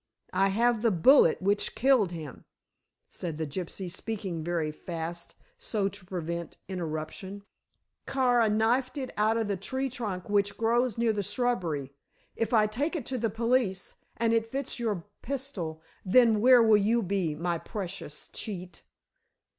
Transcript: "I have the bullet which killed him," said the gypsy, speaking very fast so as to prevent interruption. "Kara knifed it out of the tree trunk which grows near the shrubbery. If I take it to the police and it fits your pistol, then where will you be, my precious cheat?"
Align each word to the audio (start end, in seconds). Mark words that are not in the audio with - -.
"I 0.33 0.47
have 0.47 0.81
the 0.81 0.89
bullet 0.89 1.43
which 1.43 1.75
killed 1.75 2.11
him," 2.11 2.43
said 3.07 3.37
the 3.37 3.45
gypsy, 3.45 3.87
speaking 3.87 4.43
very 4.43 4.71
fast 4.71 5.35
so 5.59 5.85
as 5.85 5.91
to 5.91 6.05
prevent 6.05 6.57
interruption. 6.67 7.43
"Kara 8.07 8.49
knifed 8.49 8.97
it 8.97 9.13
out 9.15 9.37
of 9.37 9.47
the 9.47 9.57
tree 9.57 9.91
trunk 9.91 10.27
which 10.27 10.57
grows 10.57 10.97
near 10.97 11.13
the 11.13 11.21
shrubbery. 11.21 11.91
If 12.35 12.51
I 12.51 12.65
take 12.65 12.95
it 12.95 13.05
to 13.05 13.19
the 13.19 13.29
police 13.29 13.93
and 14.17 14.33
it 14.33 14.49
fits 14.51 14.79
your 14.79 15.05
pistol, 15.21 15.83
then 16.03 16.41
where 16.41 16.63
will 16.63 16.77
you 16.77 17.03
be, 17.03 17.35
my 17.35 17.59
precious 17.59 18.27
cheat?" 18.29 18.81